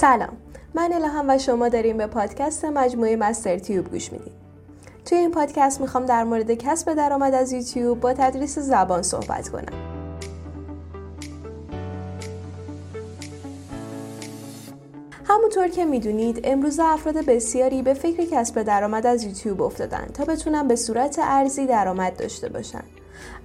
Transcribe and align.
سلام. 0.00 0.36
من 0.74 0.92
الهام 0.92 1.24
و 1.28 1.38
شما 1.38 1.68
داریم 1.68 1.96
به 1.96 2.06
پادکست 2.06 2.64
مجموعه 2.64 3.16
مستر 3.16 3.58
تیوب 3.58 3.90
گوش 3.90 4.12
می‌دید 4.12 4.32
توی 5.04 5.18
این 5.18 5.30
پادکست 5.30 5.80
می‌خوام 5.80 6.06
در 6.06 6.24
مورد 6.24 6.54
کسب 6.54 6.94
درآمد 6.94 7.34
از 7.34 7.52
یوتیوب 7.52 8.00
با 8.00 8.12
تدریس 8.12 8.58
زبان 8.58 9.02
صحبت 9.02 9.48
کنم. 9.48 9.72
همونطور 15.24 15.68
که 15.68 15.84
می‌دونید 15.84 16.40
امروز 16.44 16.80
افراد 16.82 17.16
بسیاری 17.16 17.82
به 17.82 17.94
فکر 17.94 18.24
کسب 18.24 18.62
درآمد 18.62 19.06
از 19.06 19.24
یوتیوب 19.24 19.62
افتادن 19.62 20.06
تا 20.14 20.24
بتونن 20.24 20.68
به 20.68 20.76
صورت 20.76 21.18
ارزی 21.22 21.66
درآمد 21.66 22.16
داشته 22.16 22.48
باشن. 22.48 22.84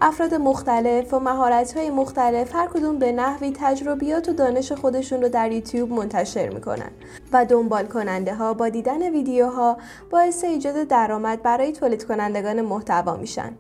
افراد 0.02 0.34
مختلف 0.34 1.14
و 1.14 1.20
مهارت‌های 1.20 1.89
مختلف 1.89 2.55
هر 2.55 2.68
کدوم 2.68 3.00
به 3.00 3.11
نحوی 3.11 3.54
تجربیات 3.55 4.29
و 4.29 4.34
دانش 4.34 4.71
خودشون 4.71 5.21
رو 5.21 5.29
در 5.29 5.52
یوتیوب 5.52 5.91
منتشر 5.91 6.50
می‌کنن 6.50 6.91
و 7.34 7.46
دنبال 7.46 7.86
کننده 7.86 8.36
ها 8.36 8.54
با 8.54 8.70
دیدن 8.70 9.09
ویدیوها 9.09 9.78
باعث 10.09 10.43
ایجاد 10.43 10.83
درآمد 10.83 11.42
برای 11.42 11.71
تولید 11.71 12.04
کنندگان 12.04 12.61
محتوا 12.61 13.15
میشن. 13.15 13.51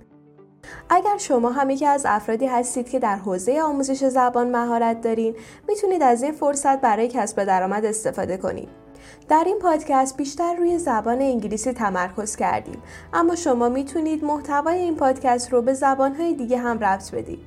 اگر 0.89 1.17
شما 1.17 1.51
هم 1.51 1.69
یکی 1.69 1.85
از 1.85 2.05
افرادی 2.05 2.45
هستید 2.45 2.89
که 2.89 2.99
در 2.99 3.15
حوزه 3.15 3.61
آموزش 3.61 4.03
زبان 4.05 4.51
مهارت 4.51 5.01
دارین 5.01 5.35
می‌تونید 5.67 6.01
از 6.01 6.23
این 6.23 6.31
فرصت 6.31 6.81
برای 6.81 7.07
کسب 7.07 7.43
درآمد 7.43 7.85
استفاده 7.85 8.37
کنید. 8.37 8.80
در 9.29 9.43
این 9.45 9.59
پادکست 9.59 10.17
بیشتر 10.17 10.55
روی 10.55 10.77
زبان 10.77 11.21
انگلیسی 11.21 11.73
تمرکز 11.73 12.35
کردیم. 12.35 12.81
اما 13.13 13.35
شما 13.35 13.69
می‌تونید 13.69 14.23
محتوای 14.23 14.77
این 14.79 14.95
پادکست 14.95 15.53
رو 15.53 15.61
به 15.61 15.73
زبانهای 15.73 16.33
دیگه 16.33 16.57
هم 16.57 16.79
ربط 16.79 17.11
بدید. 17.11 17.39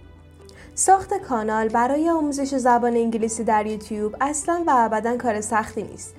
ساخت 0.75 1.15
کانال 1.15 1.69
برای 1.69 2.11
آموزش 2.11 2.55
زبان 2.55 2.97
انگلیسی 2.97 3.45
در 3.45 3.67
یوتیوب 3.67 4.17
اصلا 4.21 4.65
و 4.67 4.73
ابدا 4.77 5.17
کار 5.17 5.41
سختی 5.41 5.83
نیست. 5.83 6.15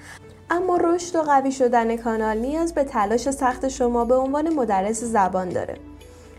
اما 0.49 0.77
رشد 0.77 1.16
و 1.16 1.21
قوی 1.21 1.52
شدن 1.52 1.97
کانال 1.97 2.38
نیاز 2.38 2.73
به 2.73 2.83
تلاش 2.83 3.31
سخت 3.31 3.67
شما 3.67 4.06
به 4.06 4.16
عنوان 4.16 4.53
مدرس 4.53 5.03
زبان 5.03 5.50
داره. 5.50 5.78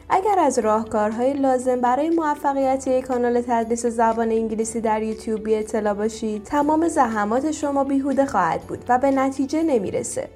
اگر 0.09 0.39
از 0.39 0.59
راهکارهای 0.59 1.33
لازم 1.33 1.81
برای 1.81 2.11
موفقیت 2.11 2.87
یک 2.87 3.05
کانال 3.05 3.41
تدریس 3.41 3.87
زبان 3.87 4.33
انگلیسی 4.33 4.81
در 4.81 5.03
یوتیوب 5.03 5.45
بی 5.45 5.55
اطلاع 5.55 5.95
باشید 5.95 6.45
تمام 6.45 6.89
زحمات 6.89 7.51
شما 7.51 7.85
بیهوده 7.85 8.27
خواهد 8.27 8.61
بود 8.61 8.85
و 8.89 8.99
به 8.99 9.11
نتیجه 9.11 9.63
نمی‌رسه 9.63 10.29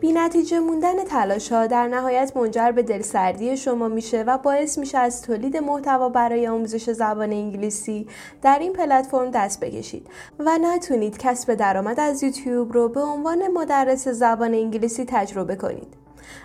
بی 0.00 0.12
نتیجه 0.12 0.60
موندن 0.60 1.04
تلاش 1.04 1.52
ها 1.52 1.66
در 1.66 1.88
نهایت 1.88 2.36
منجر 2.36 2.72
به 2.72 2.82
دلسردی 2.82 3.56
شما 3.56 3.88
میشه 3.88 4.22
و 4.22 4.38
باعث 4.38 4.78
میشه 4.78 4.98
از 4.98 5.22
تولید 5.22 5.56
محتوا 5.56 6.08
برای 6.08 6.46
آموزش 6.48 6.90
زبان 6.90 7.32
انگلیسی 7.32 8.06
در 8.42 8.58
این 8.58 8.72
پلتفرم 8.72 9.30
دست 9.30 9.60
بکشید 9.60 10.06
و 10.38 10.58
نتونید 10.58 11.18
کسب 11.18 11.54
درآمد 11.54 12.00
از 12.00 12.22
یوتیوب 12.22 12.72
رو 12.72 12.88
به 12.88 13.00
عنوان 13.00 13.48
مدرس 13.48 14.08
زبان 14.08 14.54
انگلیسی 14.54 15.04
تجربه 15.08 15.56
کنید. 15.56 16.03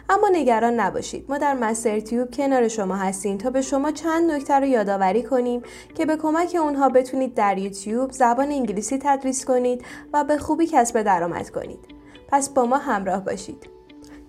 اما 0.10 0.30
نگران 0.32 0.80
نباشید. 0.80 1.26
ما 1.30 1.38
در 1.38 1.54
مستر 1.54 2.00
تیوب 2.00 2.32
کنار 2.32 2.68
شما 2.68 2.96
هستیم 2.96 3.38
تا 3.38 3.50
به 3.50 3.62
شما 3.62 3.92
چند 3.92 4.32
نکته 4.32 4.54
رو 4.54 4.66
یادآوری 4.66 5.24
کنیم 5.24 5.62
که 5.96 6.06
به 6.06 6.16
کمک 6.16 6.58
اونها 6.60 6.90
بتونید 6.90 7.34
در 7.34 7.58
یوتیوب 7.58 8.12
زبان 8.12 8.52
انگلیسی 8.52 9.00
تدریس 9.04 9.46
کنید 9.46 9.86
و 10.14 10.24
به 10.24 10.38
خوبی 10.38 10.68
کسب 10.68 11.02
درآمد 11.02 11.50
کنید. 11.50 11.80
پس 12.28 12.50
با 12.50 12.66
ما 12.66 12.78
همراه 12.78 13.26
باشید. 13.26 13.70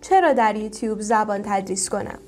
چرا 0.00 0.32
در 0.32 0.56
یوتیوب 0.56 1.00
زبان 1.00 1.42
تدریس 1.42 1.88
کنم؟ 1.88 2.18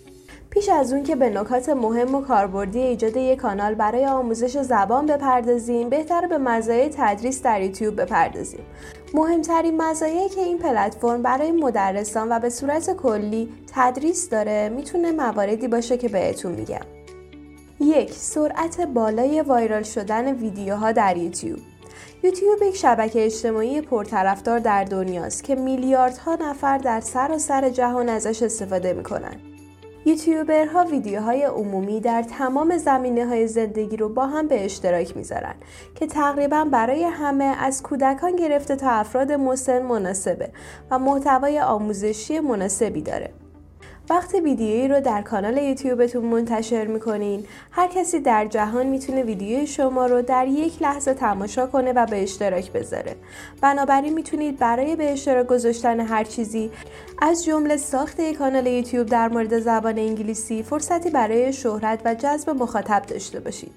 پیش 0.50 0.68
از 0.68 0.92
اون 0.92 1.02
که 1.02 1.16
به 1.16 1.30
نکات 1.30 1.68
مهم 1.68 2.14
و 2.14 2.20
کاربردی 2.20 2.78
ایجاد 2.78 3.16
یک 3.16 3.38
کانال 3.38 3.74
برای 3.74 4.06
آموزش 4.06 4.58
زبان 4.58 5.06
بپردازیم 5.06 5.88
بهتر 5.88 6.26
به 6.26 6.38
مزایای 6.38 6.90
تدریس 6.96 7.42
در 7.42 7.62
یوتیوب 7.62 8.00
بپردازیم. 8.00 8.64
مهمترین 9.14 9.82
مزایایی 9.82 10.28
که 10.28 10.40
این 10.40 10.58
پلتفرم 10.58 11.22
برای 11.22 11.52
مدرسان 11.52 12.28
و 12.32 12.38
به 12.38 12.50
صورت 12.50 12.96
کلی 12.96 13.48
تدریس 13.74 14.28
داره 14.28 14.68
می‌تونه 14.68 15.12
مواردی 15.12 15.68
باشه 15.68 15.96
که 15.96 16.08
بهتون 16.08 16.52
میگم. 16.52 16.86
یک 17.80 18.12
سرعت 18.12 18.80
بالای 18.80 19.40
وایرال 19.40 19.82
شدن 19.82 20.34
ویدیوها 20.34 20.92
در 20.92 21.16
یوتیوب. 21.16 21.58
یوتیوب 22.22 22.62
یک 22.62 22.76
شبکه 22.76 23.24
اجتماعی 23.24 23.80
پرطرفدار 23.80 24.58
در 24.58 24.84
دنیاست 24.84 25.44
که 25.44 25.54
میلیاردها 25.54 26.34
نفر 26.34 26.78
در 26.78 27.00
سراسر 27.00 27.38
سر 27.38 27.70
جهان 27.70 28.08
ازش 28.08 28.42
استفاده 28.42 28.92
می‌کنن. 28.92 29.51
یوتیوبرها 30.04 30.84
ویدیوهای 30.84 31.42
عمومی 31.42 32.00
در 32.00 32.22
تمام 32.22 32.78
زمینه 32.78 33.26
های 33.26 33.46
زندگی 33.46 33.96
رو 33.96 34.08
با 34.08 34.26
هم 34.26 34.48
به 34.48 34.64
اشتراک 34.64 35.16
می‌ذارن 35.16 35.54
که 35.94 36.06
تقریبا 36.06 36.64
برای 36.64 37.04
همه 37.04 37.44
از 37.44 37.82
کودکان 37.82 38.36
گرفته 38.36 38.76
تا 38.76 38.90
افراد 38.90 39.32
مسن 39.32 39.82
مناسبه 39.82 40.50
و 40.90 40.98
محتوای 40.98 41.60
آموزشی 41.60 42.40
مناسبی 42.40 43.02
داره. 43.02 43.41
وقتی 44.12 44.40
ویدیویی 44.40 44.88
رو 44.88 45.00
در 45.00 45.22
کانال 45.22 45.56
یوتیوبتون 45.56 46.24
منتشر 46.24 46.86
می‌کنین. 46.86 47.44
هر 47.70 47.88
کسی 47.88 48.20
در 48.20 48.46
جهان 48.46 48.86
می‌تونه 48.86 49.22
ویدیوی 49.22 49.66
شما 49.66 50.06
رو 50.06 50.22
در 50.22 50.46
یک 50.46 50.82
لحظه 50.82 51.14
تماشا 51.14 51.66
کنه 51.66 51.92
و 51.92 52.06
به 52.06 52.22
اشتراک 52.22 52.72
بذاره. 52.72 53.16
بنابراین 53.60 54.14
می‌تونید 54.14 54.58
برای 54.58 54.96
به 54.96 55.12
اشتراک 55.12 55.46
گذاشتن 55.46 56.00
هر 56.00 56.24
چیزی 56.24 56.70
از 57.22 57.44
جمله 57.44 57.76
ساخت 57.76 58.20
یک 58.20 58.36
کانال 58.36 58.66
یوتیوب 58.66 59.06
در 59.06 59.28
مورد 59.28 59.58
زبان 59.58 59.98
انگلیسی 59.98 60.62
فرصتی 60.62 61.10
برای 61.10 61.52
شهرت 61.52 62.00
و 62.04 62.14
جذب 62.14 62.50
مخاطب 62.50 63.02
داشته 63.02 63.40
باشید. 63.40 63.72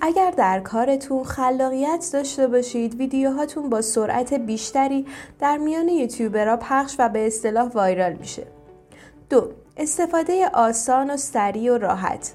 اگر 0.00 0.30
در 0.30 0.60
کارتون 0.60 1.24
خلاقیت 1.24 2.10
داشته 2.12 2.46
باشید 2.46 2.94
ویدیوهاتون 2.94 3.70
با 3.70 3.82
سرعت 3.82 4.34
بیشتری 4.34 5.06
در 5.40 5.56
میان 5.56 5.88
یوتیوبرها 5.88 6.56
پخش 6.56 6.96
و 6.98 7.08
به 7.08 7.26
اصطلاح 7.26 7.68
وایرال 7.68 8.12
میشه. 8.12 8.46
دو 9.30 9.50
استفاده 9.76 10.48
آسان 10.48 11.10
و 11.10 11.16
سریع 11.16 11.72
و 11.72 11.78
راحت. 11.78 12.32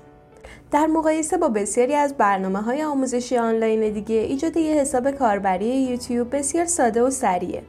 در 0.71 0.85
مقایسه 0.85 1.37
با 1.37 1.49
بسیاری 1.49 1.95
از 1.95 2.13
برنامه 2.13 2.61
های 2.61 2.83
آموزشی 2.83 3.37
آنلاین 3.37 3.93
دیگه 3.93 4.15
ایجاد 4.15 4.57
یه 4.57 4.73
حساب 4.73 5.11
کاربری 5.11 5.65
یوتیوب 5.65 6.35
بسیار 6.35 6.65
ساده 6.65 7.03
و 7.03 7.09
سریعه 7.09 7.63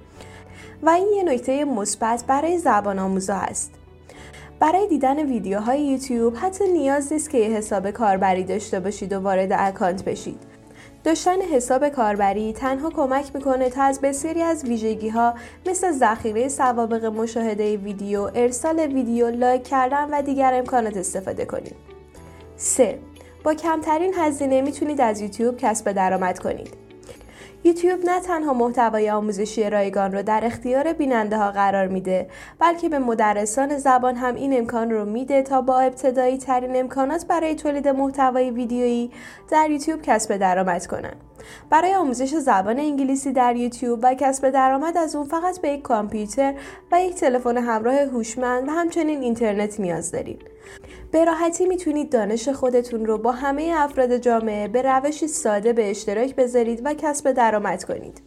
و 0.83 0.91
این 0.91 1.09
یه 1.17 1.23
نکته 1.23 1.65
مثبت 1.65 2.25
برای 2.27 2.59
زبان 2.59 2.99
آموزا 2.99 3.35
هست. 3.35 3.71
برای 4.61 4.89
دیدن 4.89 5.27
ویدیوهای 5.27 5.87
یوتیوب 5.87 6.35
حتی 6.37 6.73
نیاز 6.73 7.13
نیست 7.13 7.31
که 7.31 7.39
یه 7.39 7.57
حساب 7.57 7.91
کاربری 7.91 8.45
داشته 8.45 8.81
باشید 8.81 9.13
و 9.13 9.21
وارد 9.21 9.53
اکانت 9.53 10.05
بشید. 10.05 10.50
داشتن 11.05 11.43
حساب 11.43 11.89
کاربری 11.89 12.53
تنها 12.53 12.91
کمک 12.91 13.31
می‌کنه 13.35 13.71
تا 13.71 13.83
از 13.83 14.01
بسیاری 14.01 14.43
از 14.43 14.65
ویژگی 14.65 15.09
ها 15.09 15.35
مثل 15.67 15.93
ذخیره 15.93 16.49
سوابق 16.49 17.05
مشاهده 17.05 17.77
ویدیو، 17.77 18.31
ارسال 18.35 18.79
ویدیو، 18.79 19.31
لایک 19.31 19.69
کردن 19.69 20.09
و 20.11 20.23
دیگر 20.23 20.55
امکانات 20.55 20.97
استفاده 20.97 21.45
کنید. 21.45 21.77
3. 22.57 22.99
با 23.45 23.55
کمترین 23.55 24.15
هزینه 24.17 24.63
می‌تونید 24.63 25.01
از 25.01 25.21
یوتیوب 25.21 25.57
کسب 25.57 25.93
درآمد 25.93 26.39
کنید. 26.39 26.80
یوتیوب 27.65 28.05
نه 28.05 28.21
تنها 28.21 28.53
محتوای 28.53 29.11
آموزشی 29.11 29.71
رایگان 29.71 30.13
رو 30.13 30.23
در 30.23 30.41
اختیار 30.45 30.93
بیننده 30.93 31.39
ها 31.39 31.51
قرار 31.51 31.89
میده 31.89 32.29
بلکه 32.59 32.89
به 32.89 32.99
مدرسان 32.99 33.79
زبان 33.79 34.17
هم 34.17 34.35
این 34.35 34.59
امکان 34.59 34.91
رو 34.91 35.05
میده 35.05 35.43
تا 35.43 35.61
با 35.61 35.81
ابتدایی 35.81 36.39
ترین 36.39 36.77
امکانات 36.77 37.27
برای 37.27 37.55
تولید 37.55 37.89
محتوای 37.89 38.51
ویدیویی 38.51 39.11
در 39.51 39.71
یوتیوب 39.71 40.03
کسب 40.03 40.37
درآمد 40.37 40.87
کنند. 40.87 41.17
برای 41.71 41.95
آموزش 41.95 42.35
زبان 42.35 42.79
انگلیسی 42.79 43.33
در 43.33 43.57
یوتیوب 43.57 44.01
و 44.03 44.15
کسب 44.15 44.51
درآمد 44.51 44.97
از 44.97 45.17
اون 45.17 45.27
فقط 45.27 45.61
به 45.61 45.69
یک 45.69 45.83
کامپیوتر 45.83 46.55
و 46.93 47.03
یک 47.03 47.15
تلفن 47.15 47.57
همراه 47.57 47.95
هوشمند 47.95 48.69
و 48.69 48.71
همچنین 48.71 49.23
اینترنت 49.23 49.81
نیاز 49.81 50.13
دارید. 50.13 50.43
به 51.13 51.25
راحتی 51.25 51.67
می‌تونید 51.67 52.13
دانش 52.13 52.49
خودتون 52.49 53.07
رو 53.07 53.19
با 53.19 53.33
همه 53.33 53.73
افراد 53.77 54.17
جامعه 54.17 54.69
به 54.69 54.83
روشی 54.83 55.29
ساده 55.29 55.73
به 55.73 55.91
اشتراک 55.91 56.35
بذارید 56.35 56.81
و 56.85 56.95
کسب 56.95 57.33
درآمد 57.33 57.85
کنید. 57.85 58.23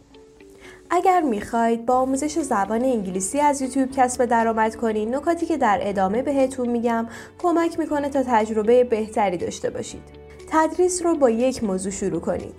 اگر 0.90 1.20
می‌خواید 1.20 1.86
با 1.86 1.94
آموزش 1.94 2.38
زبان 2.38 2.84
انگلیسی 2.84 3.40
از 3.40 3.62
یوتیوب 3.62 3.90
کسب 3.90 4.24
درآمد 4.24 4.76
کنید 4.76 5.14
نکاتی 5.14 5.46
که 5.46 5.56
در 5.56 5.78
ادامه 5.82 6.22
بهتون 6.22 6.68
میگم 6.68 7.06
کمک 7.38 7.78
می‌کنه 7.78 8.08
تا 8.08 8.22
تجربه 8.26 8.84
بهتری 8.84 9.36
داشته 9.36 9.70
باشید. 9.70 10.02
تدریس 10.50 11.02
رو 11.02 11.14
با 11.14 11.30
یک 11.30 11.64
موضوع 11.64 11.92
شروع 11.92 12.20
کنید. 12.20 12.54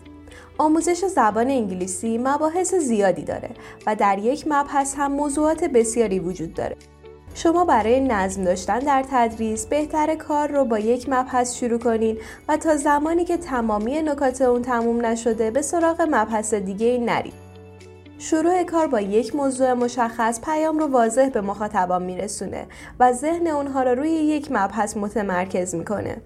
آموزش 0.57 1.05
زبان 1.05 1.49
انگلیسی 1.49 2.17
مباحث 2.17 2.75
زیادی 2.75 3.23
داره 3.23 3.49
و 3.87 3.95
در 3.95 4.17
یک 4.17 4.43
مبحث 4.47 4.95
هم 4.97 5.11
موضوعات 5.11 5.63
بسیاری 5.63 6.19
وجود 6.19 6.53
داره. 6.53 6.75
شما 7.37 7.65
برای 7.65 7.99
نظم 7.99 8.43
داشتن 8.43 8.79
در 8.79 9.05
تدریس 9.11 9.65
بهتر 9.65 10.15
کار 10.15 10.51
رو 10.51 10.65
با 10.65 10.79
یک 10.79 11.09
مبحث 11.09 11.55
شروع 11.55 11.79
کنین 11.79 12.17
و 12.47 12.57
تا 12.57 12.75
زمانی 12.75 13.25
که 13.25 13.37
تمامی 13.37 14.01
نکات 14.01 14.41
اون 14.41 14.61
تموم 14.61 15.05
نشده 15.05 15.51
به 15.51 15.61
سراغ 15.61 16.01
مبحث 16.01 16.53
دیگه 16.53 16.97
نرید. 16.97 17.33
شروع 18.17 18.63
کار 18.63 18.87
با 18.87 19.01
یک 19.01 19.35
موضوع 19.35 19.73
مشخص 19.73 20.41
پیام 20.41 20.79
رو 20.79 20.87
واضح 20.87 21.29
به 21.29 21.41
مخاطبان 21.41 22.03
میرسونه 22.03 22.65
و 22.99 23.13
ذهن 23.13 23.47
اونها 23.47 23.83
رو 23.83 23.95
روی 23.95 24.09
یک 24.09 24.51
مبحث 24.51 24.97
متمرکز 24.97 25.75
می‌کنه. 25.75 26.17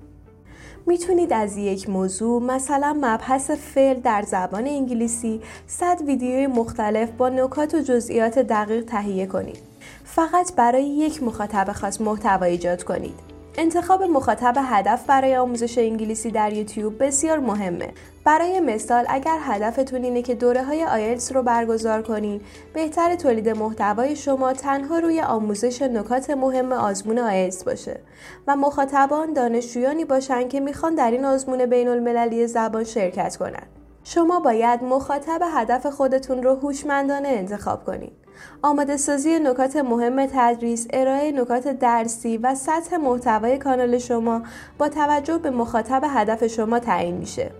می‌تونید 0.86 1.34
از 1.34 1.58
یک 1.58 1.90
موضوع 1.90 2.42
مثلا 2.44 2.98
مبحث 3.02 3.52
فعل 3.52 4.00
در 4.00 4.22
زبان 4.22 4.68
انگلیسی 4.68 5.42
100 5.68 6.02
ویدیوی 6.02 6.48
مختلف 6.48 7.10
با 7.12 7.30
نکات 7.30 7.74
و 7.74 7.80
جزئیات 7.80 8.40
دقیق 8.40 8.86
تهیه 8.86 9.26
کنید. 9.26 9.69
فقط 10.16 10.56
برای 10.56 10.84
یک 10.84 11.24
مخاطب 11.24 11.72
خاص 11.72 12.02
محتوا 12.02 12.46
ایجاد 12.46 12.84
کنید. 12.84 13.20
انتخاب 13.58 14.04
مخاطب 14.04 14.54
هدف 14.58 15.06
برای 15.06 15.36
آموزش 15.36 15.78
انگلیسی 15.78 16.32
در 16.32 16.54
یوتیوب 16.54 17.04
بسیار 17.04 17.40
مهمه. 17.40 17.94
برای 18.26 18.60
مثال 18.60 19.06
اگر 19.10 19.38
هدفتون 19.42 20.04
اینه 20.04 20.22
که 20.22 20.36
دوره 20.36 20.64
های 20.64 20.84
آیلتس 20.86 21.32
رو 21.32 21.44
برگزار 21.44 22.02
کنین، 22.02 22.42
بهتر 22.74 23.16
تولید 23.16 23.50
محتوای 23.50 24.16
شما 24.16 24.54
تنها 24.54 25.00
روی 25.00 25.22
آموزش 25.22 25.82
نکات 25.82 26.30
مهم 26.30 26.72
آزمون 26.72 27.20
آیلتس 27.20 27.64
باشه 27.64 28.00
و 28.48 28.56
مخاطبان 28.56 29.34
دانشجویانی 29.34 30.06
باشن 30.06 30.48
که 30.48 30.60
می‌خوان 30.60 30.96
در 30.96 31.12
این 31.12 31.26
آزمون 31.26 31.66
بین 31.66 31.88
المللی 31.88 32.48
زبان 32.48 32.84
شرکت 32.84 33.38
کنند. 33.38 33.79
شما 34.04 34.40
باید 34.40 34.84
مخاطب 34.84 35.42
هدف 35.54 35.86
خودتون 35.86 36.44
رو 36.44 36.56
هوشمندانه 36.56 37.28
انتخاب 37.28 37.86
کنید. 37.86 38.14
آماده 38.62 38.98
سازی 38.98 39.40
نکات 39.40 39.76
مهم 39.76 40.26
تدریس، 40.26 40.88
ارائه 40.94 41.32
نکات 41.32 41.68
درسی 41.68 42.38
و 42.38 42.56
سطح 42.56 42.98
محتوای 42.98 43.58
کانال 43.58 43.98
شما 43.98 44.42
با 44.78 44.90
توجه 44.90 45.38
به 45.38 45.50
مخاطب 45.50 46.02
هدف 46.08 46.48
شما 46.48 46.80
تعیین 46.80 47.18
میشه. 47.18 47.52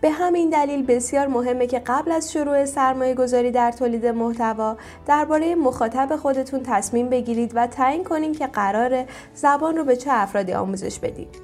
به 0.00 0.10
همین 0.10 0.50
دلیل 0.50 0.86
بسیار 0.86 1.26
مهمه 1.26 1.66
که 1.66 1.78
قبل 1.78 2.12
از 2.12 2.32
شروع 2.32 2.64
سرمایه 2.64 3.14
گذاری 3.14 3.50
در 3.50 3.72
تولید 3.72 4.06
محتوا 4.06 4.76
درباره 5.06 5.54
مخاطب 5.54 6.16
خودتون 6.16 6.60
تصمیم 6.62 7.08
بگیرید 7.08 7.52
و 7.54 7.66
تعیین 7.66 8.04
کنید 8.04 8.38
که 8.38 8.46
قرار 8.46 9.04
زبان 9.34 9.76
رو 9.76 9.84
به 9.84 9.96
چه 9.96 10.10
افرادی 10.12 10.52
آموزش 10.52 10.98
بدید. 10.98 11.36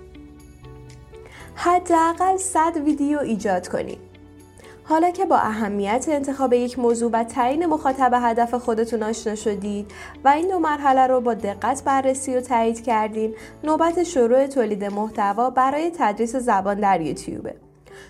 حداقل 1.54 2.36
100 2.36 2.76
ویدیو 2.76 3.18
ایجاد 3.18 3.68
کنید. 3.68 4.13
حالا 4.86 5.10
که 5.10 5.24
با 5.24 5.36
اهمیت 5.36 6.06
انتخاب 6.08 6.52
یک 6.52 6.78
موضوع 6.78 7.10
و 7.12 7.24
تعیین 7.24 7.66
مخاطب 7.66 8.12
هدف 8.22 8.54
خودتون 8.54 9.02
آشنا 9.02 9.34
شدید 9.34 9.90
و 10.24 10.28
این 10.28 10.48
دو 10.48 10.58
مرحله 10.58 11.06
رو 11.06 11.20
با 11.20 11.34
دقت 11.34 11.84
بررسی 11.84 12.36
و 12.36 12.40
تایید 12.40 12.84
کردین 12.84 13.34
نوبت 13.64 14.02
شروع 14.02 14.46
تولید 14.46 14.84
محتوا 14.84 15.50
برای 15.50 15.92
تدریس 15.98 16.36
زبان 16.36 16.80
در 16.80 17.00
یوتیوبه. 17.00 17.63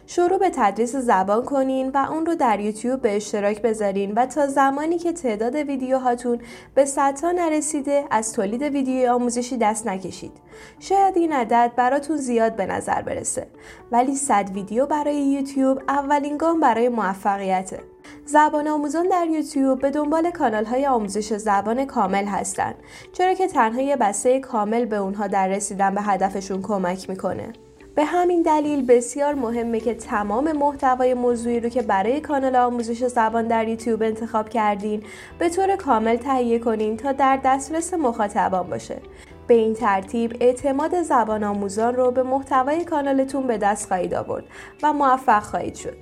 شروع 0.06 0.38
به 0.38 0.50
تدریس 0.50 0.96
زبان 0.96 1.44
کنین 1.44 1.88
و 1.88 2.06
اون 2.10 2.26
رو 2.26 2.34
در 2.34 2.60
یوتیوب 2.60 3.02
به 3.02 3.16
اشتراک 3.16 3.62
بذارین 3.62 4.12
و 4.12 4.26
تا 4.26 4.46
زمانی 4.46 4.98
که 4.98 5.12
تعداد 5.12 5.54
ویدیوهاتون 5.54 6.40
به 6.74 6.84
صدها 6.84 7.32
نرسیده 7.32 8.04
از 8.10 8.32
تولید 8.32 8.62
ویدیوی 8.62 9.06
آموزشی 9.06 9.56
دست 9.56 9.86
نکشید. 9.86 10.32
شاید 10.80 11.16
این 11.16 11.32
عدد 11.32 11.72
براتون 11.76 12.16
زیاد 12.16 12.56
به 12.56 12.66
نظر 12.66 13.02
برسه 13.02 13.46
ولی 13.92 14.14
صد 14.14 14.50
ویدیو 14.54 14.86
برای 14.86 15.16
یوتیوب 15.16 15.82
اولین 15.88 16.36
گام 16.36 16.60
برای 16.60 16.88
موفقیته. 16.88 17.80
زبان 18.26 18.68
آموزان 18.68 19.08
در 19.08 19.26
یوتیوب 19.26 19.80
به 19.80 19.90
دنبال 19.90 20.30
کانال 20.30 20.64
های 20.64 20.86
آموزش 20.86 21.32
زبان 21.32 21.84
کامل 21.84 22.24
هستند 22.24 22.74
چرا 23.12 23.34
که 23.34 23.46
تنها 23.46 23.80
یه 23.80 23.96
بسته 23.96 24.40
کامل 24.40 24.84
به 24.84 24.96
اونها 24.96 25.26
در 25.26 25.48
رسیدن 25.48 25.94
به 25.94 26.02
هدفشون 26.02 26.62
کمک 26.62 27.10
می‌کنه. 27.10 27.52
به 27.94 28.04
همین 28.04 28.42
دلیل 28.42 28.86
بسیار 28.86 29.34
مهمه 29.34 29.80
که 29.80 29.94
تمام 29.94 30.52
محتوای 30.52 31.14
موضوعی 31.14 31.60
رو 31.60 31.68
که 31.68 31.82
برای 31.82 32.20
کانال 32.20 32.56
آموزش 32.56 33.04
زبان 33.04 33.46
در 33.46 33.68
یوتیوب 33.68 34.02
انتخاب 34.02 34.48
کردین 34.48 35.02
به 35.38 35.48
طور 35.48 35.76
کامل 35.76 36.16
تهیه 36.16 36.58
کنین 36.58 36.96
تا 36.96 37.12
در 37.12 37.40
دسترس 37.44 37.94
مخاطبان 37.94 38.70
باشه. 38.70 39.02
به 39.46 39.54
این 39.54 39.74
ترتیب 39.74 40.36
اعتماد 40.40 41.02
زبان 41.02 41.44
آموزان 41.44 41.96
رو 41.96 42.10
به 42.10 42.22
محتوای 42.22 42.84
کانالتون 42.84 43.46
به 43.46 43.58
دست 43.58 43.88
خواهید 43.88 44.14
آورد 44.14 44.44
و 44.82 44.92
موفق 44.92 45.42
خواهید 45.42 45.74
شد. 45.74 45.96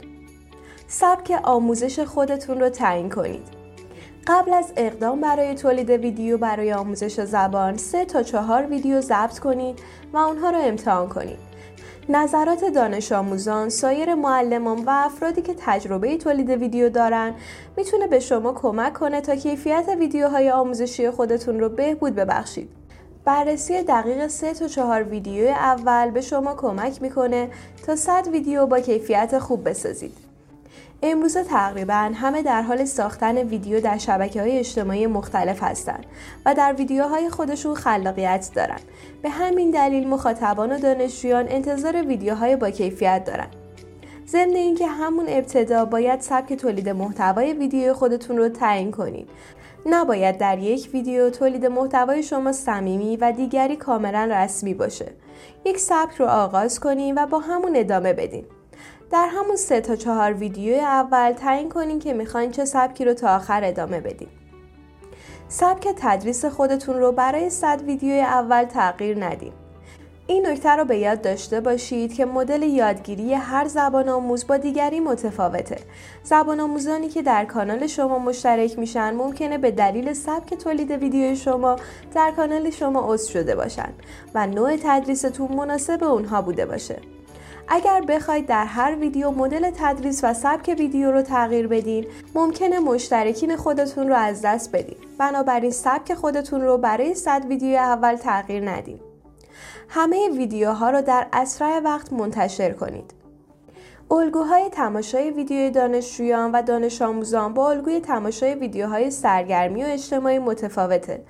سبک 0.87 1.41
آموزش 1.43 2.01
خودتون 2.01 2.61
رو 2.61 2.69
تعیین 2.69 3.11
کنید. 3.11 3.63
قبل 4.27 4.55
از 4.55 4.73
اقدام 4.77 5.21
برای 5.21 5.55
تولید 5.55 5.91
ویدیو 5.91 6.39
برای 6.39 6.73
آموزش 6.73 7.21
زبان 7.21 7.77
سه 7.77 8.05
تا 8.05 8.23
چهار 8.23 8.67
ویدیو 8.67 9.01
ضبط 9.01 9.39
کنید 9.39 9.79
و 10.13 10.17
اونها 10.17 10.51
رو 10.51 10.59
امتحان 10.59 11.09
کنید. 11.09 11.52
نظرات 12.09 12.65
دانش 12.65 13.13
آموزان، 13.13 13.69
سایر 13.69 14.15
معلمان 14.15 14.79
و 14.79 14.91
افرادی 14.91 15.43
که 15.43 15.55
تجربه 15.59 16.17
تولید 16.17 16.51
ویدیو 16.51 16.89
دارن 16.89 17.35
می‌تونه 17.77 18.07
به 18.07 18.21
شما 18.21 18.53
کمک 18.53 18.93
کنه 18.93 19.21
تا 19.21 19.37
کیفیت 19.37 19.89
ویدیوهای 19.99 20.51
آموزشی 20.51 21.11
خودتون 21.11 21.61
رو 21.61 21.69
بهبود 21.69 22.15
ببخشید. 22.15 22.69
بررسی 23.25 23.83
دقیق 23.83 24.27
3 24.27 24.55
تا 24.55 24.69
4 24.69 25.03
ویدیو 25.03 25.47
اول 25.49 26.11
به 26.11 26.21
شما 26.21 26.55
کمک 26.55 27.03
می‌کنه 27.03 27.49
تا 27.87 27.97
100 27.97 28.29
ویدیو 28.29 28.67
با 28.67 28.81
کیفیت 28.81 29.39
خوب 29.39 29.69
بسازید. 29.69 30.32
امروزه 31.03 31.45
تقریبا 31.45 32.13
همه 32.15 32.43
در 32.43 32.63
حال 32.63 32.85
ساختن 32.85 33.39
ویدیو 33.39 33.81
در 33.81 33.99
شبکه 33.99 34.41
های 34.41 34.59
اجتماعی 34.59 35.07
مختلف 35.07 35.63
هستند 35.63 36.07
و 36.47 36.55
در 36.55 36.73
ویدیوهای 36.73 37.31
خودشون 37.31 37.75
خلاقیت 37.75 38.51
دارن. 38.55 38.81
به 39.23 39.31
همین 39.31 39.71
دلیل 39.71 40.09
مخاطبان 40.09 40.73
و 40.73 40.79
دانشجویان 40.79 41.47
انتظار 41.49 42.03
ویدیوهای 42.03 42.57
با 42.57 42.71
کیفیت 42.71 43.25
دارن. 43.25 43.47
ضمن 44.27 44.57
اینکه 44.57 44.87
همون 44.87 45.27
ابتدا 45.29 45.85
باید 45.85 46.21
سبک 46.21 46.53
تولید 46.53 46.89
محتوای 46.89 47.53
ویدیو 47.53 47.95
خودتون 47.95 48.37
رو 48.37 48.49
تعیین 48.49 48.91
کنید. 48.91 49.29
نباید 49.87 50.39
در 50.39 50.59
یک 50.59 50.91
ویدیو 50.93 51.31
تولید 51.31 51.67
محتوای 51.67 52.23
شما 52.23 52.53
صمیمی 52.53 53.17
و 53.17 53.33
دیگری 53.33 53.77
کاملا 53.77 54.29
رسمی 54.33 54.75
باشه. 54.75 55.13
یک 55.65 55.79
سبک 55.79 56.15
رو 56.15 56.27
آغاز 56.27 56.81
کنید 56.81 57.15
و 57.17 57.27
با 57.27 57.39
همون 57.39 57.77
ادامه 57.77 58.13
بدین. 58.13 58.45
در 59.13 59.29
همون 59.29 59.57
سه 59.57 59.81
تا 59.81 59.97
چهار 59.97 60.33
ویدیو 60.33 60.75
اول 60.75 61.33
تعیین 61.33 61.69
کنین 61.69 61.99
که 61.99 62.13
می‌خواین 62.13 62.51
چه 62.51 62.65
سبکی 62.65 63.05
رو 63.05 63.15
تا 63.15 63.37
آخر 63.37 63.65
ادامه 63.65 64.01
بدین. 64.01 64.29
سبک 65.49 65.89
تدریس 65.97 66.45
خودتون 66.45 66.99
رو 66.99 67.13
برای 67.13 67.51
صد 67.51 67.83
ویدیو 67.83 68.15
اول 68.15 68.65
تغییر 68.65 69.25
ندین. 69.25 69.53
این 70.27 70.47
نکته 70.47 70.71
رو 70.71 70.85
به 70.85 70.99
یاد 70.99 71.23
داشته 71.23 71.61
باشید 71.61 72.15
که 72.15 72.25
مدل 72.25 72.63
یادگیری 72.63 73.35
هر 73.35 73.69
زبان 73.69 74.09
آموز 74.09 74.47
با 74.47 74.57
دیگری 74.57 75.01
متفاوته. 75.01 75.79
زبان 76.25 76.61
آموزانی 76.61 77.09
که 77.09 77.23
در 77.23 77.45
کانال 77.45 77.87
شما 77.87 78.19
مشترک 78.19 78.79
میشن 78.79 79.15
ممکنه 79.15 79.59
به 79.59 79.71
دلیل 79.71 80.13
سبک 80.13 80.55
تولید 80.55 80.91
ویدیوی 80.91 81.37
شما 81.37 81.77
در 82.15 82.33
کانال 82.37 82.71
شما 82.71 83.15
عضو 83.15 83.33
شده 83.33 83.57
باشن 83.57 83.93
و 84.35 84.47
نوع 84.47 84.77
تدریستون 84.83 85.53
مناسب 85.53 86.05
اونها 86.05 86.43
بوده 86.43 86.67
باشه. 86.67 86.97
اگر 87.69 88.01
بخواید 88.01 88.47
در 88.47 88.65
هر 88.65 88.97
ویدیو 89.01 89.31
مدل 89.31 89.71
تدریس 89.71 90.25
و 90.25 90.35
سبک 90.35 90.75
ویدیو 90.79 91.13
رو 91.13 91.23
تغییر 91.23 91.67
بدین 91.67 92.07
ممکنه 92.35 92.79
مشترکین 92.79 93.57
خودتون 93.57 94.09
رو 94.09 94.15
از 94.15 94.43
دست 94.43 94.73
بدین. 94.73 94.97
بنابراین 95.19 95.71
سبک 95.71 96.15
خودتون 96.15 96.61
رو 96.61 96.79
برای 96.79 97.15
صد 97.15 97.45
ویدیو 97.49 97.77
اول 97.77 98.17
تغییر 98.17 98.71
ندین. 98.71 99.01
همه 99.89 100.29
ویدیوها 100.29 100.91
رو 100.91 101.03
در 101.03 101.27
اسرع 101.33 101.79
وقت 101.79 102.13
منتشر 102.13 102.73
کنید. 102.73 103.23
الگوهای 104.11 104.69
تماشای 104.71 105.31
ویدیوی 105.31 105.71
دانشجویان 105.71 106.53
و 106.53 106.63
دانش 106.63 107.03
آموزان 107.03 107.55
با 107.55 107.71
الگوی 107.71 108.01
تماشای 108.01 108.55
ویدیوهای 108.55 109.11
سرگرمی 109.11 109.85
و 109.85 109.87
اجتماعی 109.87 110.39
متفاوته. 110.39 111.23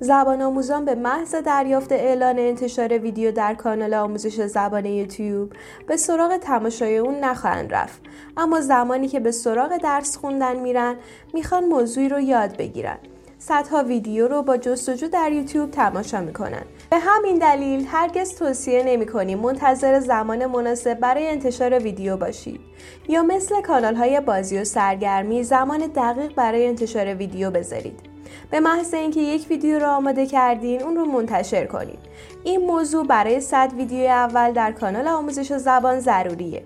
زبان 0.00 0.42
آموزان 0.42 0.84
به 0.84 0.94
محض 0.94 1.34
دریافت 1.34 1.92
اعلان 1.92 2.38
انتشار 2.38 2.98
ویدیو 2.98 3.32
در 3.32 3.54
کانال 3.54 3.94
آموزش 3.94 4.40
زبان 4.40 4.86
یوتیوب 4.86 5.52
به 5.86 5.96
سراغ 5.96 6.36
تماشای 6.36 6.98
اون 6.98 7.20
نخواهند 7.20 7.74
رفت. 7.74 8.00
اما 8.36 8.60
زمانی 8.60 9.08
که 9.08 9.20
به 9.20 9.30
سراغ 9.30 9.76
درس 9.76 10.16
خوندن 10.16 10.56
میرن 10.56 10.96
می‌خوان 11.34 11.64
موضوعی 11.64 12.08
رو 12.08 12.20
یاد 12.20 12.56
بگیرن. 12.56 12.98
صدها 13.38 13.82
ویدیو 13.82 14.28
رو 14.28 14.42
با 14.42 14.56
جستجو 14.56 15.08
در 15.08 15.32
یوتیوب 15.32 15.70
تماشا 15.70 16.20
می‌کنن. 16.20 16.62
به 16.90 16.98
همین 16.98 17.38
دلیل 17.38 17.86
هرگز 17.88 18.34
توصیه 18.34 18.82
نمی 18.86 19.06
کنیم 19.06 19.38
منتظر 19.38 20.00
زمان 20.00 20.46
مناسب 20.46 20.94
برای 20.94 21.28
انتشار 21.28 21.78
ویدیو 21.78 22.16
باشید. 22.16 22.60
یا 23.08 23.22
مثل 23.22 23.62
کانال 23.62 23.94
های 23.94 24.20
بازی 24.20 24.58
و 24.58 24.64
سرگرمی 24.64 25.42
زمان 25.42 25.78
دقیق 25.78 26.34
برای 26.34 26.66
انتشار 26.66 27.14
ویدیو 27.14 27.50
بذارید. 27.50 28.13
به 28.50 28.60
محض 28.60 28.94
اینکه 28.94 29.20
یک 29.20 29.46
ویدیو 29.50 29.78
رو 29.78 29.86
آماده 29.86 30.26
کردین 30.26 30.82
اون 30.82 30.96
رو 30.96 31.04
منتشر 31.04 31.66
کنید 31.66 31.98
این 32.44 32.66
موضوع 32.66 33.06
برای 33.06 33.40
100 33.40 33.72
ویدیو 33.76 34.06
اول 34.06 34.52
در 34.52 34.72
کانال 34.72 35.08
آموزش 35.08 35.52
زبان 35.52 36.00
ضروریه. 36.00 36.62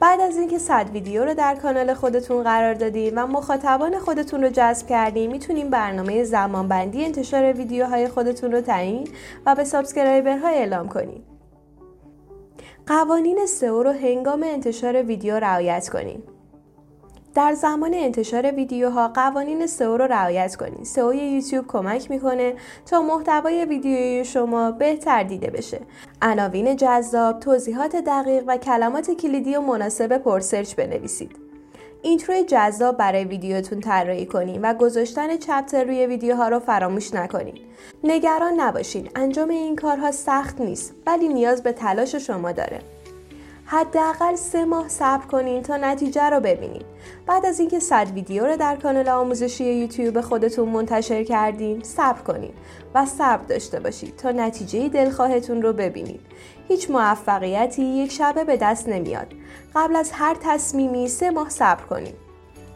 بعد 0.00 0.20
از 0.20 0.36
اینکه 0.36 0.58
100 0.58 0.90
ویدیو 0.92 1.24
رو 1.24 1.34
در 1.34 1.54
کانال 1.54 1.94
خودتون 1.94 2.42
قرار 2.42 2.74
دادیم 2.74 3.12
و 3.16 3.26
مخاطبان 3.26 3.98
خودتون 3.98 4.42
رو 4.42 4.50
جذب 4.50 4.86
کردیم 4.86 5.30
می‌تونیم 5.30 5.70
برنامه 5.70 6.24
زمانبندی 6.24 7.04
انتشار 7.04 7.52
ویدیوهای 7.52 8.08
خودتون 8.08 8.52
رو 8.52 8.60
تعیین 8.60 9.08
و 9.46 9.54
به 9.54 9.64
subscriber 9.64 10.40
ها 10.40 10.48
اعلام 10.48 10.88
کنید 10.88 11.22
قوانین 12.86 13.46
سئو 13.46 13.82
رو 13.82 13.90
هنگام 13.90 14.42
انتشار 14.42 15.02
ویدیو 15.02 15.34
رعایت 15.34 15.88
کنید 15.88 16.39
در 17.34 17.54
زمان 17.54 17.94
انتشار 17.94 18.50
ویدیوها 18.50 19.08
قوانین 19.08 19.66
سئو 19.66 19.96
رو 19.96 20.04
رعایت 20.04 20.56
کنید. 20.56 20.84
سئو 20.84 21.14
یوتیوب 21.14 21.66
کمک 21.66 22.10
می‌کنه 22.10 22.54
تا 22.86 23.02
محتوای 23.02 23.64
ویدیوی 23.64 24.24
شما 24.24 24.70
بهتر 24.70 25.22
دیده 25.22 25.50
بشه. 25.50 25.80
عناوین 26.22 26.76
جذاب، 26.76 27.40
توضیحات 27.40 27.96
دقیق 27.96 28.44
و 28.46 28.56
کلمات 28.56 29.10
کلیدی 29.10 29.56
و 29.56 29.60
مناسب 29.60 30.18
پرسرچ 30.18 30.74
بنویسید. 30.74 31.36
اینترو 32.02 32.42
جذاب 32.42 32.96
برای 32.96 33.24
ویدیوتون 33.24 33.80
طراحی 33.80 34.26
کنید 34.26 34.60
و 34.62 34.74
گذاشتن 34.74 35.36
چپتر 35.36 35.84
روی 35.84 36.06
ویدیوها 36.06 36.48
رو 36.48 36.58
فراموش 36.58 37.14
نکنید. 37.14 37.60
نگران 38.04 38.60
نباشید. 38.60 39.10
انجام 39.14 39.48
این 39.48 39.76
کارها 39.76 40.10
سخت 40.10 40.60
نیست 40.60 40.94
ولی 41.06 41.28
نیاز 41.28 41.62
به 41.62 41.72
تلاش 41.72 42.14
شما 42.14 42.52
داره. 42.52 42.78
حداقل 43.72 44.34
سه 44.34 44.64
ماه 44.64 44.88
صبر 44.88 45.26
کنین 45.26 45.62
تا 45.62 45.76
نتیجه 45.76 46.30
رو 46.30 46.40
ببینید. 46.40 46.84
بعد 47.26 47.46
از 47.46 47.60
اینکه 47.60 47.78
صد 47.78 48.10
ویدیو 48.14 48.46
رو 48.46 48.56
در 48.56 48.76
کانال 48.76 49.08
آموزشی 49.08 49.64
یوتیوب 49.64 50.20
خودتون 50.20 50.68
منتشر 50.68 51.24
کردین 51.24 51.82
صبر 51.82 52.22
کنید 52.22 52.54
و 52.94 53.06
صبر 53.06 53.44
داشته 53.44 53.80
باشید 53.80 54.16
تا 54.16 54.30
نتیجه 54.30 54.88
دلخواهتون 54.88 55.62
رو 55.62 55.72
ببینید. 55.72 56.20
هیچ 56.68 56.90
موفقیتی 56.90 57.84
یک 57.84 58.12
شبه 58.12 58.44
به 58.44 58.56
دست 58.56 58.88
نمیاد. 58.88 59.26
قبل 59.74 59.96
از 59.96 60.10
هر 60.12 60.36
تصمیمی 60.42 61.08
سه 61.08 61.30
ماه 61.30 61.48
صبر 61.48 61.84
کنید. 61.84 62.14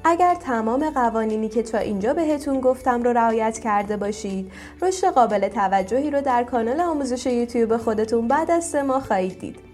اگر 0.04 0.34
تمام 0.34 0.90
قوانینی 0.90 1.48
که 1.48 1.62
تا 1.62 1.78
اینجا 1.78 2.14
بهتون 2.14 2.60
گفتم 2.60 3.02
رو 3.02 3.12
رعایت 3.12 3.58
کرده 3.58 3.96
باشید 3.96 4.52
رشد 4.82 5.06
قابل 5.06 5.48
توجهی 5.48 6.10
رو 6.10 6.20
در 6.20 6.44
کانال 6.44 6.80
آموزش 6.80 7.26
یوتیوب 7.26 7.76
خودتون 7.76 8.28
بعد 8.28 8.50
از 8.50 8.64
سه 8.64 8.82
ماه 8.82 9.02
خواهید 9.02 9.38
دید 9.38 9.73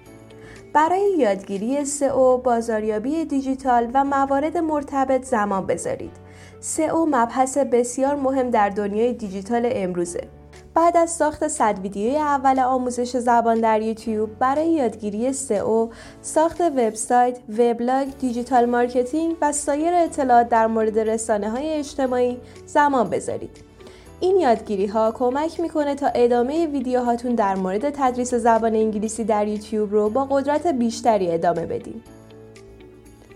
برای 0.72 1.16
یادگیری 1.18 1.84
سئو، 1.84 2.36
بازاریابی 2.36 3.24
دیجیتال 3.24 3.90
و 3.94 4.04
موارد 4.04 4.56
مرتبط 4.56 5.24
زمان 5.24 5.66
بذارید. 5.66 6.12
سئو 6.60 7.06
مبحث 7.06 7.58
بسیار 7.58 8.14
مهم 8.14 8.50
در 8.50 8.68
دنیای 8.68 9.12
دیجیتال 9.12 9.68
امروزه. 9.72 10.28
بعد 10.74 10.96
از 10.96 11.10
ساخت 11.10 11.48
صد 11.48 11.78
ویدیوی 11.78 12.16
اول 12.16 12.60
آموزش 12.60 13.16
زبان 13.16 13.60
در 13.60 13.82
یوتیوب 13.82 14.38
برای 14.38 14.72
یادگیری 14.72 15.32
سئو، 15.32 15.88
ساخت 16.22 16.60
وبسایت، 16.60 17.38
وبلاگ، 17.58 18.08
digital 18.20 18.64
marketing 18.64 19.36
و 19.40 19.52
سایر 19.52 19.94
اطلاعات 19.94 20.48
در 20.48 20.66
مورد 20.66 20.98
رسانه 20.98 21.50
های 21.50 21.72
اجتماعی 21.72 22.40
زمان 22.66 23.10
بذارید. 23.10 23.69
این 24.20 24.40
یادگیری 24.40 24.86
ها 24.86 25.12
کمک 25.12 25.60
می‌کنه 25.60 25.94
تا 25.94 26.06
ادامه 26.14 26.66
ویدیوهاتون 26.66 27.34
در 27.34 27.54
مورد 27.54 27.90
تدریس 27.90 28.34
زبان 28.34 28.74
انگلیسی 28.74 29.24
در 29.24 29.48
یوتیوب 29.48 29.92
رو 29.92 30.10
با 30.10 30.24
قدرت 30.24 30.66
بیشتری 30.66 31.30
ادامه 31.30 31.66
بدین. 31.66 32.02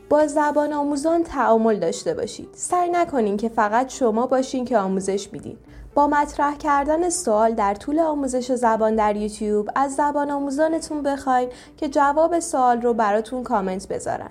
با 0.08 0.26
زبان 0.26 0.72
آموزان 0.72 1.22
تعامل 1.22 1.78
داشته 1.78 2.14
باشید. 2.14 2.48
سعی 2.52 2.90
نکنین 2.90 3.36
که 3.36 3.48
فقط 3.48 3.88
شما 3.88 4.26
باشین 4.26 4.64
که 4.64 4.78
آموزش 4.78 5.32
میدین. 5.32 5.56
با 5.94 6.06
مطرح 6.06 6.56
کردن 6.56 7.10
سوال 7.10 7.54
در 7.54 7.74
طول 7.74 7.98
آموزش 7.98 8.52
زبان 8.52 8.96
در 8.96 9.16
یوتیوب 9.16 9.70
از 9.74 9.94
زبان 9.94 10.30
آموزانتون 10.30 11.02
بخواین 11.02 11.48
که 11.76 11.88
جواب 11.88 12.38
سوال 12.38 12.80
رو 12.80 12.94
براتون 12.94 13.42
کامنت 13.42 13.88
بذارن. 13.88 14.30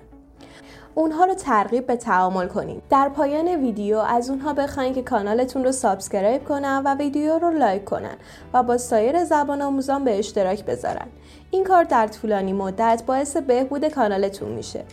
اونها 0.94 1.24
رو 1.24 1.34
ترغیب 1.34 1.86
به 1.86 1.96
تعامل 1.96 2.46
کنید. 2.46 2.82
در 2.90 3.08
پایان 3.08 3.48
ویدیو 3.48 3.98
از 3.98 4.30
اونها 4.30 4.52
بخواین 4.52 4.94
که 4.94 5.02
کانالتون 5.02 5.64
رو 5.64 5.72
subscribe 5.72 6.44
کنن 6.44 6.82
و 6.84 6.94
ویدیو 6.94 7.38
رو 7.38 7.50
لایک 7.50 7.84
کنن 7.84 8.16
و 8.52 8.62
با 8.62 8.78
سایر 8.78 9.24
زبان 9.24 9.62
آموزان 9.62 10.04
به 10.04 10.18
اشتراک 10.18 10.64
بذارن. 10.64 11.06
این 11.50 11.64
کار 11.64 11.84
در 11.84 12.06
طولانی 12.06 12.52
مدت 12.52 13.02
باعث 13.06 13.36
بهبود 13.36 13.88
کانالتون 13.88 14.48
میشه. 14.48 14.84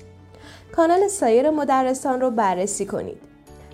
کانال 0.75 1.07
سایر 1.07 1.49
مدرسان 1.49 2.21
رو 2.21 2.31
بررسی 2.31 2.85
کنید. 2.85 3.17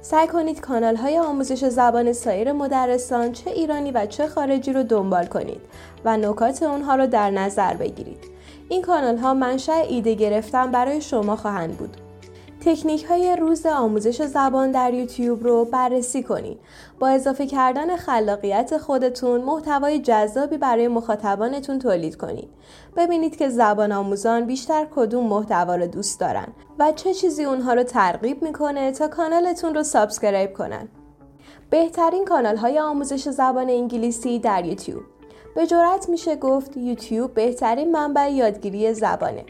سعی 0.02 0.28
کنید 0.28 0.62
کانال 0.62 0.96
های 0.96 1.20
آموزش 1.20 1.66
زبان 1.66 2.14
سایر 2.14 2.52
مدرسان 2.52 3.32
چه 3.32 3.50
ایرانی 3.50 3.92
و 3.92 4.06
چه 4.06 4.28
خارجی 4.28 4.74
رو 4.74 4.84
دنبال 4.84 5.26
کنید 5.26 5.62
و 6.06 6.18
نکات 6.18 6.64
اونها 6.64 6.96
رو 6.96 7.08
در 7.08 7.30
نظر 7.30 7.74
بگیرید. 7.74 8.20
این 8.70 8.82
کانال 8.82 9.18
ها 9.18 9.34
منشأ 9.34 9.74
ایده 9.74 10.14
گرفتن 10.14 10.72
برای 10.72 11.02
شما 11.02 11.36
خواهند 11.36 11.78
بود. 11.78 11.98
تکنیک 12.68 13.04
های 13.04 13.36
روز 13.36 13.66
آموزش 13.66 14.22
زبان 14.22 14.72
در 14.72 14.94
یوتیوب 14.94 15.44
رو 15.44 15.66
بررسی 15.66 16.24
کنید. 16.24 16.60
با 17.00 17.08
اضافه 17.08 17.48
کردن 17.48 17.96
خلاقیت 17.96 18.78
خودتون 18.78 19.42
محتوای 19.42 20.00
جذابی 20.00 20.58
برای 20.58 20.88
مخاطبانتون 20.88 21.80
تولید 21.80 22.18
کنید. 22.18 22.50
ببینید 22.98 23.36
که 23.36 23.50
زبان 23.50 23.92
آموزان 23.92 24.46
بیشتر 24.46 24.88
کدوم 24.96 25.28
محتوا 25.28 25.76
رو 25.76 25.88
دوست 25.88 26.20
دارن 26.20 26.48
و 26.80 26.92
چه 26.92 27.14
چیزی 27.14 27.44
اونها 27.44 27.74
رو 27.74 27.84
ترغیب 27.84 28.44
می‌کنه 28.44 28.92
تا 28.92 29.08
کانالتون 29.08 29.76
رو 29.76 29.84
subscribe 29.84 30.54
کنن. 30.54 30.88
بهترین 31.70 32.26
کانال 32.26 32.58
های 32.58 32.80
آموزش 32.80 33.30
زبان 33.30 33.70
انگلیسی 33.70 34.40
در 34.40 34.66
یوتیوب 34.66 35.04
به 35.56 35.68
جرات 35.68 36.10
میشه 36.10 36.36
گفت 36.36 36.78
یوتیوب 36.78 37.34
بهترین 37.34 37.92
منبع 37.92 38.32
یادگیری 38.32 38.94
زبانه. 38.94 39.46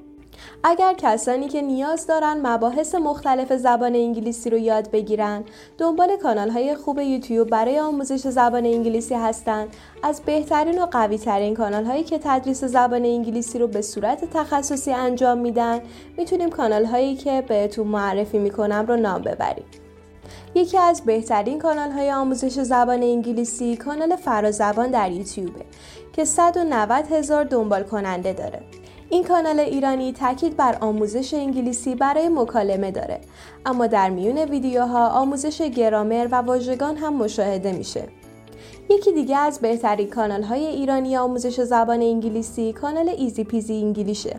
اگر 0.64 0.94
کسانی 0.98 1.48
که 1.48 1.62
نیاز 1.62 2.08
دارن 2.08 2.48
مباحث 2.48 2.96
مختلف 2.96 3.54
زبان 3.54 3.96
انگلیسی 3.96 4.50
رو 4.50 4.58
یاد 4.58 4.92
بگیرن 4.92 5.44
دنبال 5.78 6.18
کانال 6.18 6.50
های 6.50 6.76
خوب 6.76 7.00
یوتیوب 7.00 7.50
برای 7.50 7.80
آموزش 7.80 8.28
زبان 8.28 8.66
انگلیسی 8.66 9.16
هستند 9.16 9.68
از 10.04 10.22
بهترین 10.26 10.82
و 10.82 10.86
قوی 10.86 11.18
ترین 11.18 11.56
کانال 11.56 11.86
هایی 11.86 12.04
که 12.04 12.20
تدریس 12.24 12.64
زبان 12.64 13.06
انگلیسی 13.06 13.60
رو 13.60 13.68
به 13.68 13.82
صورت 13.82 14.26
تخصصی 14.26 14.92
انجام 14.92 15.38
میدن 15.38 15.82
می‌تونیم 16.18 16.50
کانال 16.50 16.86
هایی 16.86 17.16
که 17.16 17.44
بهتون 17.48 17.88
معرفی 17.88 18.38
می‌کنم 18.38 18.86
رو 18.88 18.96
نام 18.96 19.22
ببریم. 19.22 19.66
یکی 20.56 20.78
از 20.78 21.06
بهترین 21.06 21.60
کانال 21.60 21.92
های 21.92 22.12
آموزش 22.12 22.52
زبان 22.52 23.04
انگلیسی 23.04 23.78
کانال 23.78 24.16
فرازبان 24.16 24.92
در 24.92 25.12
یوتیوبه 25.12 25.66
که 26.14 26.26
190 26.26 27.06
هزار 27.12 27.44
دنبال 27.44 27.84
کننده 27.84 28.34
داره. 28.34 28.62
این 29.10 29.24
کانال 29.24 29.60
ایرانی 29.60 30.14
تاکید 30.14 30.58
بر 30.58 30.78
آموزش 30.82 31.34
انگلیسی 31.34 31.96
برای 31.96 32.30
مکالمه 32.30 32.92
داره. 32.92 33.22
اما 33.66 33.88
در 33.88 34.10
میون 34.10 34.38
ویدیوها 34.38 35.08
آموزش 35.08 35.62
گرامر 35.62 36.28
و 36.32 36.36
واژگان 36.36 36.98
هم 36.98 37.14
مشاهده 37.14 37.72
میشه. 37.72 38.04
یکی 38.90 39.12
دیگه 39.12 39.38
از 39.38 39.60
بهترین 39.60 40.10
کانال 40.10 40.44
های 40.44 40.66
ایرانی 40.66 41.18
آموزش 41.18 41.62
زبان 41.62 42.02
انگلیسی 42.02 42.74
کانال 42.74 43.10
Easy 43.10 43.44
Peasy 43.44 43.74
English 43.74 44.28
ه 44.28 44.36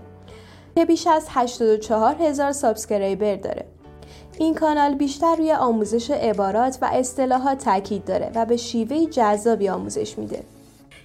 که 0.75 0.84
بیش 0.84 1.06
از 1.06 1.26
84 1.30 2.16
هزار 2.20 2.52
subscriber 2.52 3.37
داره. 3.37 3.64
این 4.38 4.54
کانال 4.54 4.94
بیشتر 4.94 5.37
روی 5.37 5.52
آموزش 5.52 6.10
عبارات 6.10 6.78
و 6.82 6.88
اصطلاحات 6.92 7.64
تاکید 7.64 8.04
داره 8.04 8.30
و 8.34 8.46
به 8.46 8.56
شیوه 8.56 9.04
جذابی 9.04 9.68
آموزش 9.68 10.18
میده. 10.18 10.42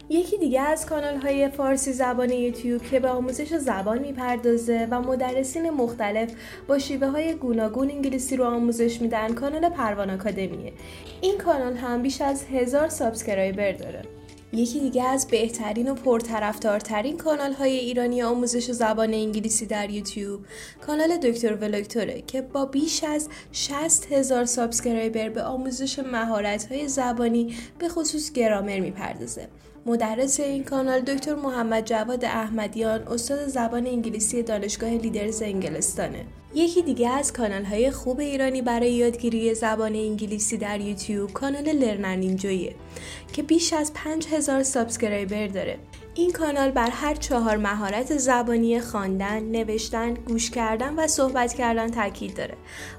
یکی 0.10 0.38
دیگه 0.38 0.62
از 0.62 0.86
کانال 0.86 1.16
های 1.16 1.50
فارسی 1.50 1.94
زبان 1.94 2.30
یوتیوب 2.30 2.82
که 2.82 3.00
به 3.00 3.10
آموزش 3.10 3.54
زبان 3.54 4.00
می‌پردازه 4.00 4.88
و 4.92 5.02
مدرسین 5.02 5.70
مختلف 5.70 6.32
با 6.68 6.80
شیوه 6.80 7.08
های 7.08 7.34
گوناگون 7.34 7.92
انگلیسی 7.92 8.38
رو 8.38 8.46
آموزش 8.46 9.02
میدن 9.02 9.34
کانال 9.34 9.70
پروان 9.70 10.10
آکادمیه. 10.10 10.74
این 11.22 11.38
کانال 11.38 11.74
هم 11.74 12.02
بیش 12.02 12.22
از 12.22 12.46
هزار 12.46 12.90
subscriber 12.90 13.72
داره. 13.72 14.02
یکی 14.54 14.80
دیگه 14.80 15.04
از 15.04 15.28
بهترین 15.28 15.90
و 15.92 15.96
پرطرفدارترین 15.96 17.18
کانال 17.18 17.54
های 17.54 17.78
ایرانی 17.78 18.22
آموزش 18.22 18.72
زبان 18.72 19.14
انگلیسی 19.14 19.66
در 19.66 19.90
یوتیوب 19.90 20.42
کانال 20.88 21.18
دکتر 21.18 21.54
ولکتوره 21.54 22.22
که 22.22 22.42
با 22.42 22.66
بیش 22.66 23.04
از 23.04 23.30
60 23.52 24.12
هزار 24.12 24.46
subscriber 24.46 25.30
به 25.30 25.44
آموزش 25.44 26.00
مهارت 26.00 26.72
های 26.72 26.88
زبانی 26.88 27.56
به 27.80 27.90
خصوص 27.90 28.32
گرامر 28.32 28.80
می‌پردازه. 28.80 29.48
مدرس 29.86 30.40
این 30.40 30.64
کانال 30.64 31.00
دکتر 31.00 31.36
محمد 31.36 31.86
جواد 31.86 32.26
احمدیان 32.26 33.08
استاد 33.08 33.48
زبان 33.48 33.88
انگلیسی 33.88 34.44
دانشگاه 34.44 34.90
لیدز 34.90 35.42
انگلستانه 35.42 36.26
یکی 36.56 36.82
دیگه 36.82 37.10
از 37.10 37.34
کانال 37.34 37.64
های 37.64 37.92
خوب 37.92 38.20
ایرانی 38.20 38.62
برای 38.62 38.92
یادگیری 38.92 39.56
زبان 39.56 39.96
انگلیسی 39.96 40.58
در 40.58 40.82
یوتیوب 40.82 41.34
کانال 41.34 41.72
لرنر 41.72 42.74
که 43.34 43.44
بیش 43.44 43.74
از 43.74 43.94
5000 43.94 44.64
subscriber 44.64 45.48
داره 45.48 45.80
این 46.16 46.32
کانال 46.32 46.72
بر 46.72 46.90
هر 46.90 47.16
چهار 47.16 47.58
مهارت 47.58 48.18
زبانی 48.18 48.80
خواندن، 48.80 49.44
نوشتن، 49.44 50.14
گوش 50.14 50.52
کردن 50.52 50.96
و 50.96 51.08
صحبت 51.08 51.54
کردن 51.54 51.92
تاکید 51.92 52.38
داره 52.38 52.54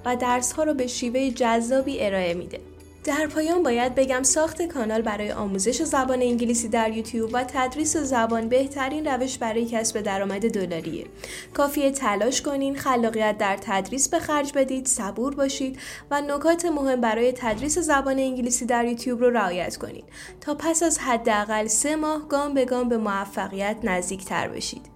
و 0.04 0.16
درس 0.16 0.52
ها 0.52 0.64
رو 0.64 0.74
به 0.74 0.86
شیوه 0.86 1.30
جذابی 1.30 2.00
ارائه 2.00 2.34
میده. 2.34 2.60
در 3.04 3.26
پایان 3.26 3.62
باید 3.62 3.94
بگم 3.94 4.22
ساخت 4.22 4.62
کانال 4.62 5.02
برای 5.02 5.32
آموزش 5.32 5.82
زبان 5.82 6.22
انگلیسی 6.22 6.68
در 6.68 6.92
یوتیوب 6.92 7.30
و 7.32 7.44
تدریس 7.44 7.96
زبان 7.96 8.48
بهترین 8.48 9.06
روش 9.06 9.38
برای 9.38 9.66
کسب 9.66 10.00
درآمد 10.00 10.50
دلاریه. 10.50 11.06
کافیه 11.54 11.90
تلاش 11.90 12.42
کنین، 12.42 12.76
خلاقیت 12.76 13.38
در 13.38 13.58
تدریس 13.60 14.08
به 14.08 14.18
خرج 14.18 14.52
بدید، 14.54 14.86
صبور 14.86 15.34
باشید 15.34 15.78
و 16.10 16.20
نکات 16.20 16.64
مهم 16.64 17.00
برای 17.00 17.32
تدریس 17.32 17.78
زبان 17.78 18.18
انگلیسی 18.18 18.66
در 18.66 18.84
یوتیوب 18.84 19.20
رو 19.20 19.30
رعایت 19.30 19.76
کنید 19.76 20.04
تا 20.40 20.54
پس 20.54 20.82
از 20.82 20.98
حداقل 20.98 21.66
سه 21.66 21.96
ماه 21.96 22.28
گام 22.28 22.54
به 22.54 22.64
گام 22.64 22.88
به 22.88 22.96
موفقیت 22.98 23.76
نزدیک 23.82 24.24
تر 24.24 24.48
بشید. 24.48 24.93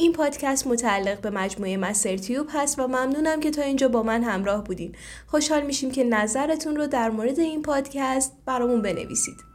این 0.00 0.12
پادکست 0.12 0.66
متعلق 0.66 1.20
به 1.20 1.30
مجموعه 1.30 1.76
مستر 1.76 2.16
تیوب 2.16 2.46
هست 2.50 2.78
و 2.78 2.86
ممنونم 2.86 3.40
که 3.40 3.50
تا 3.50 3.62
اینجا 3.62 3.88
با 3.88 4.02
من 4.02 4.22
همراه 4.22 4.64
بودین. 4.64 4.94
خوشحال 5.26 5.62
میشیم 5.62 5.90
که 5.90 6.04
نظرتون 6.04 6.76
رو 6.76 6.86
در 6.86 7.10
مورد 7.10 7.40
این 7.40 7.62
پادکست 7.62 8.32
برامون 8.46 8.82
بنویسید. 8.82 9.49